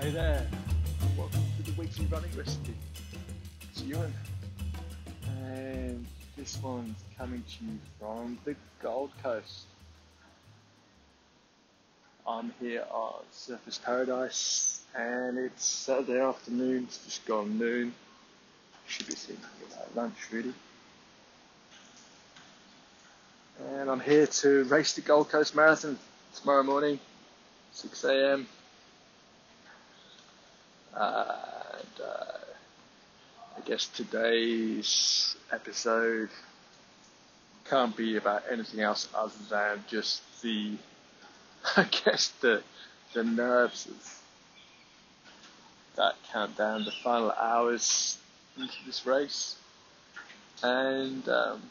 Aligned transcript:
Hey 0.00 0.12
there, 0.12 0.46
welcome 1.14 1.42
to 1.58 1.70
the 1.70 1.78
weekly 1.78 2.06
running 2.06 2.30
recipe. 2.34 2.72
It's 3.70 3.82
Ewan, 3.82 4.10
and 5.44 5.96
um, 5.96 6.06
this 6.38 6.58
one's 6.62 6.96
coming 7.18 7.42
to 7.46 7.64
you 7.66 7.78
from 7.98 8.38
the 8.46 8.56
Gold 8.82 9.10
Coast. 9.22 9.66
I'm 12.26 12.50
here 12.60 12.86
on 12.90 13.16
Surfers 13.30 13.82
Paradise, 13.82 14.80
and 14.96 15.36
it's 15.36 15.66
Saturday 15.66 16.18
afternoon, 16.18 16.84
it's 16.84 17.04
just 17.04 17.26
gone 17.26 17.58
noon. 17.58 17.92
Should 18.86 19.06
be 19.06 19.14
sitting 19.14 19.42
about 19.70 19.94
lunch 19.94 20.16
really. 20.32 20.54
And 23.74 23.90
I'm 23.90 24.00
here 24.00 24.26
to 24.26 24.64
race 24.64 24.94
the 24.94 25.02
Gold 25.02 25.28
Coast 25.28 25.54
Marathon 25.54 25.98
tomorrow 26.36 26.62
morning, 26.62 26.98
6 27.72 28.04
a.m. 28.04 28.46
and 30.94 32.00
uh, 32.02 32.38
I 33.56 33.60
guess 33.64 33.86
today's 33.86 35.36
episode 35.52 36.30
can't 37.68 37.96
be 37.96 38.16
about 38.16 38.42
anything 38.50 38.80
else 38.80 39.08
other 39.14 39.32
than 39.48 39.84
just 39.88 40.22
the, 40.42 40.72
I 41.76 41.84
guess 41.84 42.28
the 42.40 42.62
the 43.12 43.24
nerves 43.24 43.86
of 43.86 44.20
that 45.96 46.14
countdown, 46.32 46.84
the 46.84 46.92
final 47.02 47.32
hours 47.32 48.18
into 48.56 48.76
this 48.86 49.04
race, 49.04 49.56
and 50.62 51.28
um, 51.28 51.62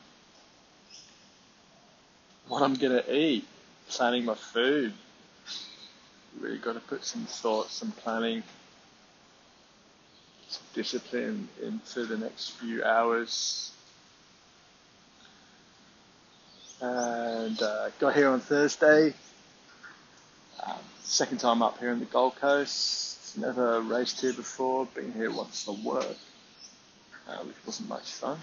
what 2.47 2.61
I'm 2.61 2.75
gonna 2.75 3.03
eat, 3.09 3.47
planning 3.89 4.25
my 4.25 4.35
food. 4.35 4.93
Really 6.39 6.57
got 6.57 6.73
to 6.73 6.79
put 6.79 7.03
some 7.03 7.25
thought, 7.25 7.71
some 7.71 7.91
planning 7.91 8.43
discipline 10.73 11.47
into 11.61 12.05
the 12.05 12.17
next 12.17 12.51
few 12.51 12.83
hours. 12.83 13.71
And 16.81 17.61
uh, 17.61 17.89
got 17.99 18.15
here 18.15 18.29
on 18.29 18.39
Thursday. 18.39 19.13
Um, 20.65 20.77
second 21.03 21.39
time 21.39 21.61
up 21.61 21.77
here 21.79 21.91
in 21.91 21.99
the 21.99 22.05
Gold 22.05 22.35
Coast. 22.37 23.37
Never 23.37 23.81
raced 23.81 24.21
here 24.21 24.33
before. 24.33 24.85
Been 24.87 25.11
here 25.11 25.31
once 25.31 25.63
for 25.63 25.75
work, 25.75 26.17
uh, 27.27 27.37
which 27.43 27.55
wasn't 27.65 27.89
much 27.89 28.11
fun. 28.11 28.39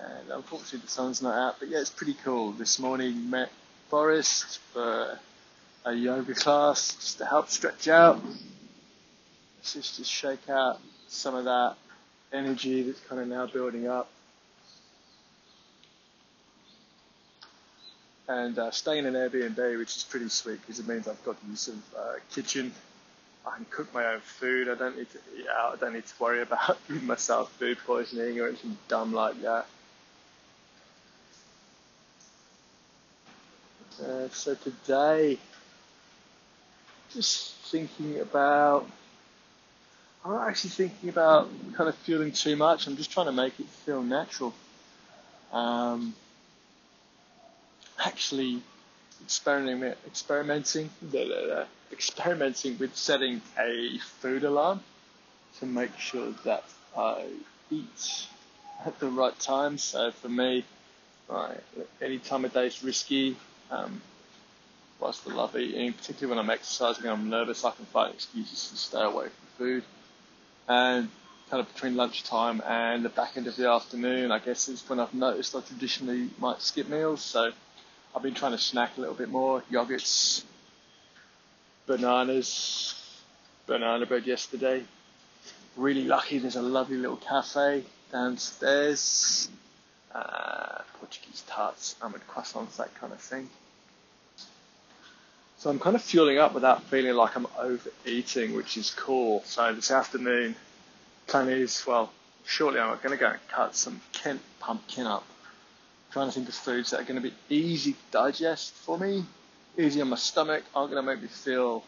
And 0.00 0.30
unfortunately, 0.30 0.80
the 0.80 0.88
sun's 0.88 1.22
not 1.22 1.34
out. 1.34 1.56
But 1.58 1.68
yeah, 1.68 1.78
it's 1.78 1.90
pretty 1.90 2.16
cool. 2.24 2.52
This 2.52 2.78
morning 2.78 3.28
met 3.30 3.50
Forrest 3.88 4.58
for 4.72 5.18
a 5.84 5.92
yoga 5.92 6.34
class 6.34 6.94
just 6.94 7.18
to 7.18 7.26
help 7.26 7.50
stretch 7.50 7.88
out 7.88 8.20
just 9.62 9.96
to 9.96 10.04
shake 10.04 10.48
out 10.48 10.80
some 11.08 11.34
of 11.34 11.44
that 11.44 11.74
energy 12.32 12.82
that's 12.82 13.00
kind 13.00 13.20
of 13.20 13.28
now 13.28 13.46
building 13.46 13.88
up. 13.88 14.08
And 18.28 18.56
uh, 18.58 18.70
staying 18.70 19.06
in 19.06 19.16
an 19.16 19.30
Airbnb, 19.30 19.78
which 19.78 19.96
is 19.96 20.06
pretty 20.08 20.28
sweet 20.28 20.60
because 20.60 20.78
it 20.78 20.86
means 20.86 21.08
I've 21.08 21.22
got 21.24 21.36
use 21.48 21.66
of 21.66 21.74
uh, 21.98 22.12
kitchen. 22.32 22.72
I 23.44 23.56
can 23.56 23.66
cook 23.70 23.92
my 23.92 24.06
own 24.06 24.20
food. 24.20 24.68
I 24.68 24.76
don't 24.76 24.96
need 24.96 25.10
to 25.10 25.18
eat 25.36 25.46
out. 25.48 25.74
I 25.74 25.76
don't 25.76 25.94
need 25.94 26.06
to 26.06 26.14
worry 26.20 26.42
about 26.42 26.78
giving 26.88 27.06
myself 27.06 27.50
food 27.52 27.78
poisoning 27.84 28.38
or 28.38 28.46
anything 28.46 28.78
dumb 28.86 29.12
like 29.12 29.40
that. 29.42 29.66
Uh, 34.00 34.28
so 34.30 34.54
today, 34.54 35.38
just 37.12 37.54
thinking 37.70 38.20
about 38.20 38.86
I'm 40.24 40.32
not 40.32 40.48
actually 40.48 40.70
thinking 40.70 41.08
about 41.08 41.48
kind 41.74 41.88
of 41.88 41.94
feeling 41.96 42.32
too 42.32 42.54
much. 42.54 42.86
I'm 42.86 42.96
just 42.96 43.10
trying 43.10 43.26
to 43.26 43.32
make 43.32 43.58
it 43.58 43.66
feel 43.66 44.02
natural. 44.02 44.52
Um, 45.50 46.14
actually, 47.98 48.62
experimenting, 49.22 49.94
experimenting, 50.06 50.90
blah, 51.02 51.24
blah, 51.24 51.46
blah, 51.46 51.64
experimenting 51.90 52.76
with 52.78 52.94
setting 52.96 53.40
a 53.58 53.98
food 54.20 54.44
alarm 54.44 54.80
to 55.58 55.66
make 55.66 55.96
sure 55.98 56.32
that 56.44 56.64
I 56.96 57.24
eat 57.70 58.26
at 58.84 58.98
the 59.00 59.08
right 59.08 59.38
time. 59.38 59.78
So 59.78 60.10
for 60.10 60.28
me, 60.28 60.64
right, 61.30 61.60
any 62.02 62.18
time 62.18 62.44
of 62.44 62.52
day 62.52 62.66
is 62.66 62.84
risky. 62.84 63.36
Um, 63.70 64.02
whilst 64.98 65.26
I 65.26 65.32
love 65.32 65.56
eating, 65.56 65.94
particularly 65.94 66.36
when 66.36 66.44
I'm 66.44 66.50
exercising 66.50 67.08
I'm 67.08 67.30
nervous, 67.30 67.64
I 67.64 67.70
can 67.70 67.86
find 67.86 68.12
excuses 68.12 68.68
to 68.68 68.76
stay 68.76 69.02
away 69.02 69.24
from 69.24 69.46
food 69.56 69.84
and 70.70 71.08
kind 71.50 71.60
of 71.60 71.74
between 71.74 71.96
lunchtime 71.96 72.62
and 72.64 73.04
the 73.04 73.08
back 73.08 73.36
end 73.36 73.48
of 73.48 73.56
the 73.56 73.68
afternoon, 73.68 74.30
I 74.30 74.38
guess 74.38 74.68
is 74.68 74.88
when 74.88 75.00
I've 75.00 75.12
noticed 75.12 75.56
I 75.56 75.62
traditionally 75.62 76.30
might 76.38 76.62
skip 76.62 76.88
meals. 76.88 77.22
So 77.22 77.50
I've 78.14 78.22
been 78.22 78.34
trying 78.34 78.52
to 78.52 78.58
snack 78.58 78.96
a 78.96 79.00
little 79.00 79.16
bit 79.16 79.30
more, 79.30 79.64
yogurts, 79.68 80.44
bananas, 81.86 82.94
banana 83.66 84.06
bread 84.06 84.26
yesterday. 84.26 84.84
Really 85.76 86.04
lucky, 86.04 86.38
there's 86.38 86.54
a 86.54 86.62
lovely 86.62 86.98
little 86.98 87.16
cafe 87.16 87.82
downstairs. 88.12 89.48
Uh, 90.14 90.82
Portuguese 91.00 91.42
tarts, 91.48 91.96
almond 92.00 92.22
croissants, 92.28 92.76
that 92.76 92.94
kind 92.94 93.12
of 93.12 93.20
thing. 93.20 93.50
So 95.60 95.68
I'm 95.68 95.78
kind 95.78 95.94
of 95.94 96.00
fueling 96.00 96.38
up 96.38 96.54
without 96.54 96.84
feeling 96.84 97.14
like 97.14 97.36
I'm 97.36 97.46
overeating, 97.58 98.54
which 98.54 98.78
is 98.78 98.92
cool. 98.92 99.42
So 99.44 99.74
this 99.74 99.90
afternoon, 99.90 100.56
plan 101.26 101.50
is, 101.50 101.86
well, 101.86 102.10
shortly 102.46 102.80
I'm 102.80 102.96
going 102.96 103.10
to 103.10 103.18
go 103.18 103.26
and 103.26 103.48
cut 103.48 103.76
some 103.76 104.00
Kent 104.14 104.40
pumpkin 104.58 105.06
up. 105.06 105.22
I'm 105.28 106.12
trying 106.12 106.28
to 106.28 106.32
think 106.32 106.48
of 106.48 106.54
foods 106.54 106.92
that 106.92 107.00
are 107.00 107.04
going 107.04 107.20
to 107.20 107.28
be 107.28 107.34
easy 107.50 107.92
to 107.92 107.98
digest 108.10 108.72
for 108.72 108.96
me, 108.96 109.26
easy 109.76 110.00
on 110.00 110.08
my 110.08 110.16
stomach, 110.16 110.64
aren't 110.74 110.92
going 110.92 111.04
to 111.04 111.12
make 111.12 111.20
me 111.20 111.28
feel 111.28 111.84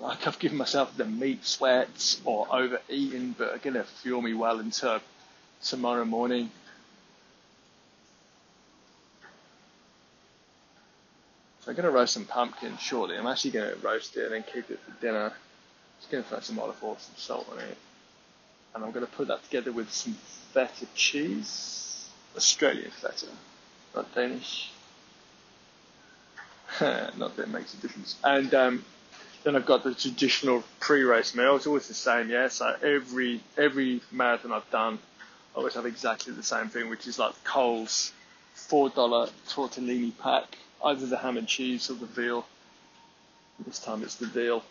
like 0.00 0.26
I've 0.26 0.38
given 0.38 0.56
myself 0.56 0.96
the 0.96 1.04
meat 1.04 1.44
sweats 1.44 2.22
or 2.24 2.46
overeating, 2.50 3.34
but 3.36 3.50
are 3.52 3.58
going 3.58 3.74
to 3.74 3.84
fuel 3.84 4.22
me 4.22 4.32
well 4.32 4.60
into 4.60 4.98
tomorrow 5.62 6.06
morning. 6.06 6.50
I'm 11.68 11.74
going 11.74 11.84
to 11.84 11.90
roast 11.90 12.14
some 12.14 12.24
pumpkin 12.24 12.78
shortly. 12.78 13.18
I'm 13.18 13.26
actually 13.26 13.50
going 13.50 13.70
to 13.70 13.86
roast 13.86 14.16
it 14.16 14.24
and 14.24 14.32
then 14.32 14.42
keep 14.42 14.70
it 14.70 14.80
for 14.80 15.00
dinner. 15.02 15.34
Just 16.00 16.10
going 16.10 16.24
to 16.24 16.28
throw 16.28 16.40
some 16.40 16.58
olive 16.58 16.82
oil, 16.82 16.92
and 16.92 17.00
some 17.00 17.14
salt 17.16 17.46
on 17.52 17.58
it. 17.58 17.76
And 18.74 18.82
I'm 18.82 18.90
going 18.90 19.04
to 19.04 19.12
put 19.12 19.28
that 19.28 19.44
together 19.44 19.70
with 19.70 19.92
some 19.92 20.14
feta 20.54 20.86
cheese. 20.94 22.08
Australian 22.36 22.90
feta, 22.90 23.26
not 23.94 24.14
Danish. 24.14 24.70
not 26.80 27.36
that 27.36 27.42
it 27.42 27.48
makes 27.48 27.74
a 27.74 27.76
difference. 27.78 28.16
And 28.24 28.54
um, 28.54 28.84
then 29.44 29.54
I've 29.54 29.66
got 29.66 29.84
the 29.84 29.94
traditional 29.94 30.64
pre-race 30.80 31.34
meal. 31.34 31.56
It's 31.56 31.66
always 31.66 31.88
the 31.88 31.94
same, 31.94 32.30
yeah. 32.30 32.48
So 32.48 32.74
every 32.82 33.40
every 33.58 34.00
marathon 34.10 34.52
I've 34.52 34.70
done, 34.70 34.98
I 35.54 35.58
always 35.58 35.74
have 35.74 35.86
exactly 35.86 36.32
the 36.32 36.42
same 36.42 36.68
thing, 36.68 36.88
which 36.88 37.06
is 37.06 37.18
like 37.18 37.32
Coles 37.44 38.12
four 38.54 38.88
dollar 38.90 39.28
tortellini 39.48 40.12
pack 40.18 40.56
either 40.84 41.06
the 41.06 41.18
ham 41.18 41.36
and 41.36 41.46
cheese 41.46 41.90
or 41.90 41.94
the 41.94 42.06
veal. 42.06 42.46
This 43.66 43.78
time 43.78 44.02
it's 44.02 44.16
the 44.16 44.26
veal. 44.26 44.62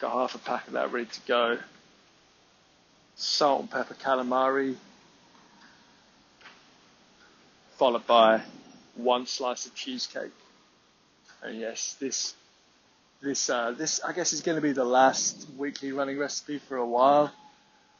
Got 0.00 0.12
half 0.12 0.34
a 0.34 0.38
pack 0.38 0.66
of 0.66 0.72
that 0.72 0.92
ready 0.92 1.06
to 1.06 1.20
go. 1.26 1.58
Salt 3.16 3.60
and 3.60 3.70
pepper 3.70 3.94
calamari, 3.94 4.76
followed 7.76 8.06
by 8.06 8.42
one 8.96 9.26
slice 9.26 9.66
of 9.66 9.74
cheesecake. 9.74 10.32
And 11.42 11.60
yes, 11.60 11.96
this 12.00 12.34
this 13.22 13.48
uh, 13.48 13.70
this 13.72 14.00
I 14.02 14.12
guess 14.12 14.32
is 14.32 14.40
going 14.40 14.56
to 14.56 14.62
be 14.62 14.72
the 14.72 14.84
last 14.84 15.46
weekly 15.56 15.92
running 15.92 16.18
recipe 16.18 16.58
for 16.58 16.76
a 16.76 16.86
while. 16.86 17.32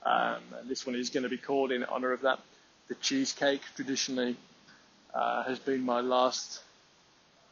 Um, 0.04 0.42
this 0.64 0.84
one 0.86 0.96
is 0.96 1.10
going 1.10 1.22
to 1.22 1.28
be 1.28 1.38
called 1.38 1.72
in 1.72 1.84
honor 1.84 2.12
of 2.12 2.22
that. 2.22 2.40
The 2.88 2.94
cheesecake 2.96 3.62
traditionally 3.76 4.36
uh, 5.14 5.44
has 5.44 5.58
been 5.58 5.82
my 5.82 6.00
last 6.00 6.60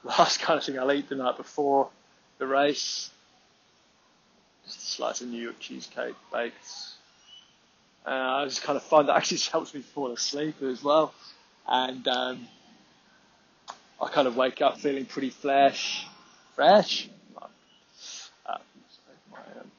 last 0.04 0.40
kind 0.42 0.58
of 0.58 0.64
thing 0.64 0.78
I'll 0.78 0.92
eat 0.92 1.08
the 1.08 1.14
night 1.14 1.36
before 1.36 1.88
the 2.38 2.46
race. 2.46 3.10
Just 4.64 4.78
a 4.78 4.82
slice 4.82 5.20
of 5.20 5.28
New 5.28 5.42
York 5.42 5.58
cheesecake 5.58 6.14
baked. 6.32 6.66
Uh, 8.06 8.10
I 8.10 8.44
just 8.44 8.62
kind 8.62 8.76
of 8.76 8.82
find 8.82 9.08
that 9.08 9.16
actually 9.16 9.38
helps 9.50 9.74
me 9.74 9.80
fall 9.80 10.12
asleep 10.12 10.62
as 10.62 10.82
well. 10.82 11.14
And 11.66 12.06
um, 12.08 12.48
I 14.00 14.08
kind 14.08 14.26
of 14.26 14.36
wake 14.36 14.60
up 14.60 14.78
feeling 14.78 15.04
pretty 15.04 15.30
fresh. 15.30 16.06
Fresh? 16.54 17.08
Uh, 18.46 18.58
my, 19.30 19.38
um, 19.60 19.70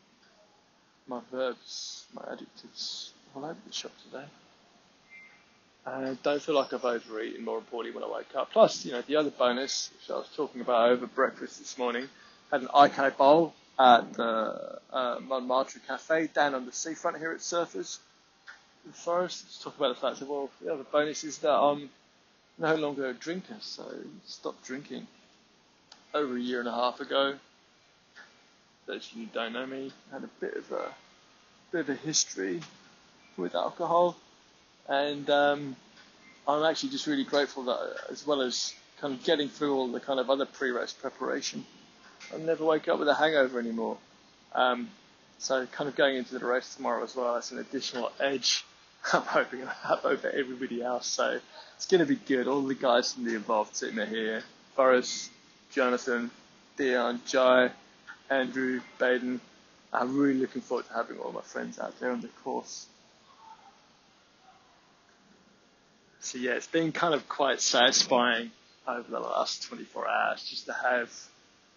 my 1.07 1.19
verbs, 1.31 2.05
my 2.13 2.21
adjectives 2.31 3.13
all 3.35 3.43
over 3.45 3.57
the 3.65 3.73
shop 3.73 3.91
today. 4.05 4.25
I 5.85 6.15
don't 6.23 6.41
feel 6.41 6.55
like 6.55 6.71
I've 6.71 6.85
overeaten, 6.85 7.43
more 7.43 7.57
importantly, 7.57 7.99
when 7.99 8.09
I 8.09 8.15
wake 8.15 8.35
up. 8.35 8.51
Plus, 8.51 8.85
you 8.85 8.93
know, 8.93 9.01
the 9.01 9.17
other 9.17 9.31
bonus, 9.31 9.89
which 9.93 10.09
I 10.09 10.17
was 10.17 10.29
talking 10.35 10.61
about 10.61 10.89
over 10.89 11.07
breakfast 11.07 11.59
this 11.59 11.77
morning, 11.77 12.07
had 12.51 12.61
an 12.61 12.69
IK 12.73 13.17
bowl, 13.17 13.53
at 13.79 14.13
the 14.13 14.79
uh, 14.91 15.19
Montmartre 15.21 15.79
Cafe 15.87 16.27
down 16.27 16.53
on 16.53 16.65
the 16.65 16.71
seafront 16.71 17.17
here 17.17 17.31
at 17.31 17.39
Surfers 17.39 17.99
in 18.85 18.91
Forrest. 18.91 19.43
Let's 19.45 19.63
talk 19.63 19.77
about 19.77 19.95
the 19.95 20.01
fact 20.01 20.19
that, 20.19 20.29
well, 20.29 20.49
the 20.61 20.73
other 20.73 20.83
bonus 20.83 21.23
is 21.23 21.39
that 21.39 21.53
I'm 21.53 21.89
no 22.57 22.75
longer 22.75 23.07
a 23.07 23.13
drinker, 23.13 23.57
so 23.59 23.83
stopped 24.25 24.63
drinking 24.63 25.07
over 26.13 26.37
a 26.37 26.39
year 26.39 26.59
and 26.59 26.69
a 26.69 26.73
half 26.73 26.99
ago. 26.99 27.35
Those 28.85 29.09
of 29.11 29.17
you 29.17 29.25
who 29.25 29.31
don't 29.33 29.53
know 29.53 29.65
me, 29.65 29.91
had 30.11 30.23
a 30.23 30.29
bit 30.39 30.55
of 30.55 30.71
a 30.71 30.93
bit 31.71 31.81
of 31.81 31.89
a 31.89 31.95
history 31.95 32.61
with 33.37 33.55
alcohol, 33.55 34.15
and 34.87 35.29
um, 35.29 35.75
I'm 36.47 36.63
actually 36.63 36.89
just 36.89 37.07
really 37.07 37.23
grateful 37.23 37.63
that, 37.63 37.95
as 38.09 38.25
well 38.25 38.41
as 38.41 38.73
kind 38.99 39.13
of 39.13 39.23
getting 39.23 39.49
through 39.49 39.75
all 39.75 39.87
the 39.87 39.99
kind 39.99 40.19
of 40.19 40.29
other 40.29 40.45
pre-race 40.45 40.93
preparation, 40.93 41.65
I 42.33 42.37
never 42.37 42.63
wake 42.65 42.87
up 42.87 42.99
with 42.99 43.07
a 43.07 43.13
hangover 43.13 43.59
anymore. 43.59 43.97
Um, 44.53 44.89
so 45.39 45.65
kind 45.67 45.89
of 45.89 45.95
going 45.95 46.15
into 46.15 46.37
the 46.37 46.45
race 46.45 46.75
tomorrow 46.75 47.03
as 47.03 47.15
well, 47.15 47.33
that's 47.33 47.51
an 47.51 47.59
additional 47.59 48.11
edge 48.19 48.63
I'm 49.13 49.21
hoping 49.23 49.63
I 49.63 49.73
have 49.87 50.05
over 50.05 50.29
everybody 50.29 50.81
else. 50.81 51.07
So 51.07 51.39
it's 51.75 51.85
going 51.85 51.99
to 51.99 52.05
be 52.05 52.15
good. 52.15 52.47
All 52.47 52.61
the 52.61 52.75
guys 52.75 53.13
from 53.13 53.25
the 53.25 53.35
involved 53.35 53.77
team 53.77 53.99
are 53.99 54.05
here. 54.05 54.43
Forrest, 54.75 55.29
Jonathan, 55.71 56.31
Dion, 56.77 57.21
Jai, 57.25 57.71
Andrew, 58.29 58.81
Baden. 58.99 59.41
I'm 59.91 60.17
really 60.17 60.39
looking 60.39 60.61
forward 60.61 60.87
to 60.87 60.93
having 60.93 61.17
all 61.17 61.31
my 61.31 61.41
friends 61.41 61.79
out 61.79 61.99
there 61.99 62.11
on 62.11 62.21
the 62.21 62.29
course. 62.43 62.87
So 66.23 66.37
yeah, 66.37 66.51
it's 66.51 66.67
been 66.67 66.93
kind 66.93 67.13
of 67.13 67.27
quite 67.27 67.59
satisfying 67.59 68.49
over 68.87 69.09
the 69.09 69.19
last 69.19 69.63
24 69.63 70.07
hours 70.07 70.43
just 70.43 70.65
to 70.67 70.73
have 70.73 71.11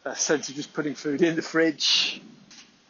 a 0.05 0.15
sense 0.15 0.49
of 0.49 0.55
just 0.55 0.73
putting 0.73 0.95
food 0.95 1.21
in 1.21 1.35
the 1.35 1.43
fridge 1.43 2.23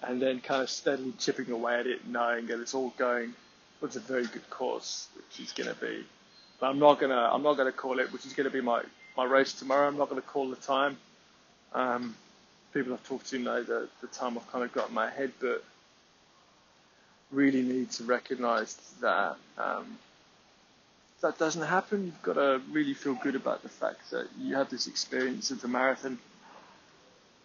and 0.03 0.21
then 0.21 0.41
kind 0.41 0.63
of 0.63 0.69
steadily 0.69 1.15
chipping 1.19 1.51
away 1.51 1.81
at 1.81 1.87
it, 1.87 2.07
knowing 2.07 2.47
that 2.49 2.61
it's 2.61 2.75
all 2.75 2.93
going 2.99 3.33
towards 3.81 3.97
a 3.97 4.01
very 4.01 4.27
good 4.27 4.49
course, 4.51 5.09
which 5.17 5.41
is 5.47 5.53
going 5.53 5.69
to 5.75 5.81
be. 5.81 6.05
But 6.61 6.69
I'm 6.69 6.79
not 6.79 7.01
gonna 7.01 7.31
I'm 7.33 7.43
not 7.43 7.55
gonna 7.57 7.73
call 7.73 8.01
it, 8.01 8.13
which 8.13 8.27
is 8.27 8.35
going 8.35 8.49
to 8.49 8.53
be 8.53 8.61
my 8.61 8.83
my 9.17 9.25
race 9.25 9.55
tomorrow. 9.55 9.89
I'm 9.89 9.97
not 9.97 10.11
going 10.11 10.21
to 10.21 10.29
call 10.29 10.51
the 10.51 10.57
time. 10.57 10.99
Um, 11.75 12.15
people 12.75 12.93
I've 12.93 13.07
talked 13.09 13.31
to 13.31 13.39
know 13.39 13.63
the 13.63 13.89
the 14.03 14.09
time 14.09 14.37
I've 14.37 14.51
kind 14.53 14.63
of 14.63 14.73
got 14.73 14.89
in 14.91 14.95
my 14.95 15.09
head, 15.11 15.33
but 15.41 15.65
really 17.33 17.63
need 17.63 17.91
to 17.93 18.05
recognise 18.05 18.75
that 19.01 19.37
um, 19.59 19.99
that 21.23 21.39
doesn't 21.39 21.63
happen. 21.63 22.07
You've 22.07 22.23
got 22.23 22.35
to 22.35 22.61
really 22.71 22.95
feel 22.95 23.15
good 23.15 23.35
about 23.35 23.63
the 23.63 23.69
fact 23.69 24.11
that 24.11 24.29
you 24.39 24.55
have 24.57 24.71
this 24.71 24.87
experience 24.87 25.51
of 25.51 25.61
the 25.63 25.69
marathon, 25.69 26.19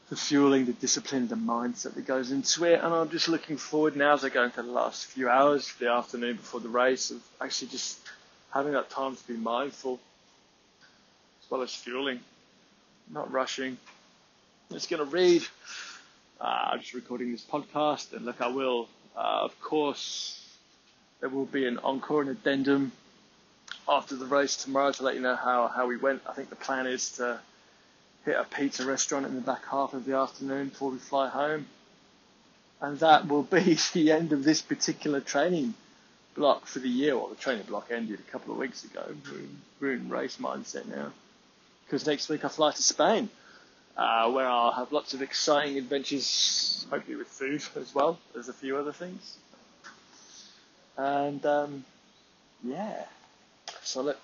the 0.09 0.15
fueling, 0.15 0.65
the 0.65 0.73
discipline, 0.73 1.27
the 1.27 1.35
mindset 1.35 1.93
that 1.93 2.05
goes 2.05 2.31
into 2.31 2.65
it. 2.65 2.81
And 2.83 2.93
I'm 2.93 3.09
just 3.09 3.29
looking 3.29 3.57
forward 3.57 3.95
now 3.95 4.13
as 4.13 4.25
I 4.25 4.29
go 4.29 4.43
into 4.43 4.61
the 4.61 4.71
last 4.71 5.05
few 5.05 5.29
hours, 5.29 5.73
the 5.79 5.89
afternoon 5.89 6.35
before 6.35 6.59
the 6.59 6.69
race, 6.69 7.11
of 7.11 7.21
actually 7.39 7.69
just 7.69 7.99
having 8.53 8.73
that 8.73 8.89
time 8.89 9.15
to 9.15 9.27
be 9.27 9.37
mindful 9.37 9.99
as 11.43 11.49
well 11.49 11.61
as 11.61 11.73
fueling, 11.73 12.19
not 13.09 13.31
rushing. 13.31 13.77
Just 14.71 14.89
going 14.89 15.03
to 15.03 15.09
read. 15.09 15.43
Uh, 16.39 16.71
I'm 16.71 16.79
just 16.79 16.93
recording 16.93 17.31
this 17.31 17.45
podcast, 17.45 18.13
and 18.13 18.25
look, 18.25 18.41
I 18.41 18.47
will, 18.47 18.89
uh, 19.15 19.41
of 19.43 19.59
course, 19.61 20.37
there 21.19 21.29
will 21.29 21.45
be 21.45 21.65
an 21.67 21.77
encore 21.79 22.21
and 22.21 22.31
addendum 22.31 22.91
after 23.91 24.15
the 24.15 24.25
race 24.25 24.55
tomorrow 24.55 24.91
to 24.93 25.03
let 25.03 25.15
you 25.15 25.21
know 25.21 25.35
how, 25.35 25.67
how 25.67 25.85
we 25.85 25.97
went. 25.97 26.21
I 26.25 26.31
think 26.31 26.49
the 26.49 26.55
plan 26.55 26.87
is 26.87 27.11
to 27.17 27.39
hit 28.23 28.37
a 28.37 28.45
pizza 28.45 28.85
restaurant 28.85 29.25
in 29.25 29.35
the 29.35 29.41
back 29.41 29.65
half 29.65 29.93
of 29.93 30.05
the 30.05 30.15
afternoon 30.15 30.69
before 30.69 30.91
we 30.91 30.97
fly 30.97 31.27
home. 31.27 31.67
And 32.79 32.97
that 32.99 33.27
will 33.27 33.43
be 33.43 33.77
the 33.93 34.11
end 34.11 34.31
of 34.31 34.45
this 34.45 34.61
particular 34.61 35.19
training 35.19 35.73
block 36.35 36.67
for 36.67 36.79
the 36.79 36.87
year. 36.87 37.17
Well, 37.17 37.27
the 37.27 37.35
training 37.35 37.65
block 37.65 37.87
ended 37.91 38.19
a 38.19 38.31
couple 38.31 38.53
of 38.53 38.59
weeks 38.59 38.85
ago. 38.85 39.03
We're 39.25 39.39
in, 39.39 39.57
we're 39.81 39.93
in 39.93 40.09
race 40.09 40.37
mindset 40.37 40.85
now. 40.87 41.11
Because 41.85 42.07
next 42.07 42.29
week 42.29 42.45
I 42.45 42.47
fly 42.47 42.71
to 42.71 42.81
Spain, 42.81 43.29
uh, 43.97 44.31
where 44.31 44.47
I'll 44.47 44.71
have 44.71 44.93
lots 44.93 45.13
of 45.13 45.21
exciting 45.21 45.77
adventures, 45.77 46.87
hopefully 46.89 47.17
with 47.17 47.27
food 47.27 47.61
as 47.75 47.93
well. 47.93 48.17
There's 48.33 48.47
a 48.47 48.53
few 48.53 48.77
other 48.77 48.93
things. 48.93 49.37
And 50.97 51.45
um, 51.45 51.83
yeah, 52.63 53.03
so 53.83 54.01
look, 54.01 54.17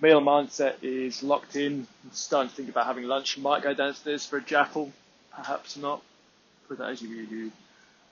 meal 0.00 0.20
mindset 0.20 0.76
is 0.82 1.22
locked 1.22 1.56
in. 1.56 1.86
I'm 2.04 2.10
starting 2.12 2.50
to 2.50 2.56
think 2.56 2.68
about 2.68 2.86
having 2.86 3.04
lunch. 3.04 3.38
Might 3.38 3.62
go 3.62 3.74
downstairs 3.74 4.26
for 4.26 4.38
a 4.38 4.42
jaffle, 4.42 4.92
perhaps 5.34 5.76
not. 5.76 6.02
For 6.68 6.74
those 6.74 7.02
of 7.02 7.08
you 7.08 7.26
who 7.26 7.50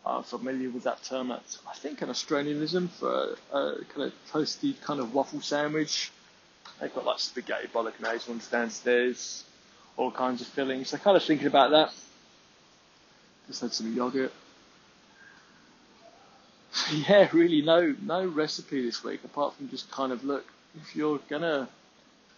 are 0.05 0.23
familiar 0.23 0.71
with 0.71 0.85
that 0.85 1.03
term, 1.03 1.29
that's 1.29 1.59
I 1.69 1.75
think 1.75 2.03
an 2.03 2.09
Australianism 2.09 2.91
for 2.91 3.37
a, 3.53 3.57
a 3.57 3.85
kind 3.87 4.07
of 4.07 4.13
toasty 4.33 4.81
kind 4.81 5.01
of 5.01 5.15
waffle 5.15 5.41
sandwich. 5.41 6.11
They've 6.81 6.95
got 6.95 7.05
like 7.05 7.21
spaghetti 7.21 7.69
bolognese 7.73 8.31
ones 8.31 8.47
downstairs, 8.49 9.45
all 9.97 10.11
kinds 10.11 10.41
of 10.41 10.47
fillings. 10.49 10.89
So 10.89 10.99
kind 10.99 11.17
of 11.17 11.23
thinking 11.23 11.47
about 11.47 11.71
that. 11.71 11.93
Just 13.47 13.61
had 13.61 13.73
some 13.73 13.95
yogurt. 13.95 14.33
yeah, 17.09 17.29
really 17.33 17.63
no 17.63 17.95
no 18.03 18.27
recipe 18.27 18.83
this 18.85 19.05
week 19.05 19.21
apart 19.25 19.55
from 19.55 19.69
just 19.69 19.91
kind 19.91 20.13
of 20.13 20.25
look 20.25 20.45
if 20.81 20.97
you're 20.97 21.21
gonna 21.29 21.69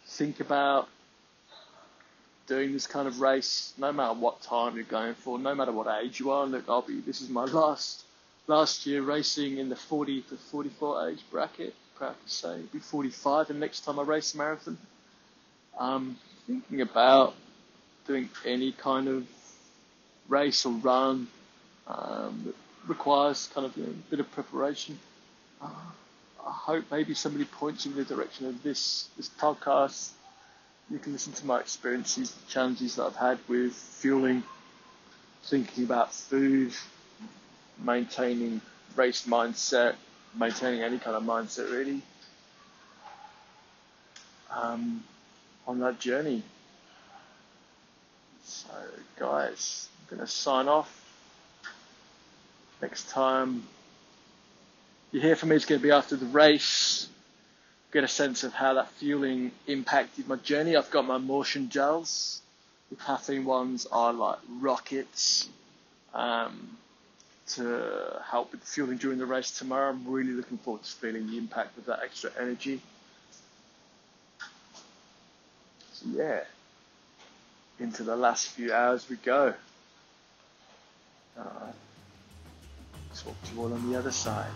think 0.06 0.40
about 0.40 0.88
doing 2.46 2.72
this 2.72 2.87
kind 2.87 3.06
of 3.08 3.20
race, 3.20 3.72
no 3.78 3.93
matter 3.93 4.14
what 4.14 4.43
time 4.43 4.75
you're 4.75 4.84
going 4.84 5.14
for, 5.14 5.38
no 5.38 5.54
matter 5.54 5.72
what 5.72 5.87
age 6.02 6.20
you 6.20 6.31
are. 6.31 6.44
Look, 6.46 6.64
I'll 6.69 6.82
be. 6.82 7.00
This 7.00 7.20
is 7.20 7.28
my 7.28 7.44
last 7.44 8.04
last 8.46 8.87
year 8.87 9.02
racing 9.02 9.58
in 9.58 9.69
the 9.69 9.76
40 9.76 10.22
to 10.22 10.37
44 10.37 11.08
age 11.08 11.20
bracket. 11.31 11.75
Proud 11.96 12.14
to 12.25 12.31
say, 12.31 12.55
It'll 12.55 12.66
be 12.72 12.78
45 12.78 13.48
the 13.48 13.55
next 13.55 13.81
time 13.84 13.98
I 13.98 14.02
race 14.02 14.34
a 14.34 14.38
marathon. 14.38 14.78
Um, 15.78 16.19
thinking 16.46 16.81
about 16.81 17.34
doing 18.06 18.28
any 18.44 18.72
kind 18.72 19.08
of 19.08 19.26
race 20.29 20.67
or 20.67 20.72
run 20.72 21.29
um, 21.86 22.53
requires 22.86 23.51
kind 23.55 23.67
of 23.67 23.77
you 23.77 23.84
know, 23.84 23.91
a 23.91 24.10
bit 24.10 24.20
of 24.20 24.31
preparation. 24.32 24.98
Uh, 25.60 25.70
I 26.44 26.51
hope 26.51 26.84
maybe 26.91 27.15
somebody 27.15 27.44
points 27.44 27.86
you 27.86 27.93
in 27.93 27.98
the 27.98 28.05
direction 28.05 28.46
of 28.46 28.62
this 28.62 29.08
this 29.17 29.29
podcast. 29.29 30.10
You 30.91 30.98
can 30.98 31.12
listen 31.12 31.32
to 31.34 31.46
my 31.46 31.60
experiences, 31.60 32.32
the 32.32 32.51
challenges 32.51 32.96
that 32.96 33.05
I've 33.05 33.17
had 33.17 33.39
with 33.48 33.72
fueling, 33.72 34.43
thinking 35.44 35.84
about 35.84 36.12
food, 36.12 36.72
maintaining 37.82 38.60
race 38.96 39.27
mindset, 39.27 39.94
maintaining 40.34 40.82
any 40.82 40.98
kind 40.98 41.17
of 41.17 41.22
mindset 41.22 41.70
really. 41.70 42.03
Um, 44.51 45.03
on 45.67 45.79
that 45.81 45.98
journey. 45.98 46.43
So, 48.44 48.69
guys, 49.19 49.89
I'm 50.01 50.17
going 50.17 50.27
to 50.27 50.32
sign 50.32 50.69
off. 50.69 51.01
Next 52.82 53.10
time 53.10 53.62
you 55.12 55.20
hear 55.20 55.36
from 55.36 55.51
me 55.51 55.56
is 55.56 55.65
going 55.65 55.81
to 55.81 55.82
be 55.82 55.93
after 55.93 56.17
the 56.17 56.27
race. 56.27 57.08
Get 57.93 58.03
a 58.03 58.08
sense 58.08 58.43
of 58.43 58.53
how 58.53 58.74
that 58.74 58.91
fueling 58.91 59.53
impacted 59.69 60.27
my 60.27 60.34
journey. 60.36 60.74
I've 60.74 60.91
got 60.91 61.06
my 61.06 61.19
Maurten 61.19 61.69
gels. 61.69 62.43
The 62.91 62.96
caffeine 62.96 63.44
ones 63.44 63.86
are 63.93 64.12
like 64.12 64.39
rockets 64.60 65.48
um, 66.12 66.77
to 67.51 68.20
help 68.24 68.51
with 68.51 68.65
fueling 68.65 68.96
during 68.96 69.19
the 69.19 69.27
race 69.27 69.53
tomorrow. 69.53 69.91
I'm 69.91 70.05
really 70.08 70.32
looking 70.32 70.58
forward 70.58 70.82
to 70.82 70.91
feeling 70.91 71.31
the 71.31 71.39
impact 71.39 71.79
of 71.79 71.84
that 71.84 72.01
extra 72.03 72.32
energy. 72.36 72.81
So 75.93 76.06
yeah, 76.10 76.41
into 77.79 78.03
the 78.03 78.17
last 78.17 78.48
few 78.48 78.72
hours 78.72 79.08
we 79.08 79.17
go. 79.17 79.55
Uh, 81.39 81.70
talk 83.14 83.36
to 83.44 83.60
all 83.60 83.72
on 83.72 83.90
the 83.90 83.98
other 83.98 84.10
side. 84.10 84.50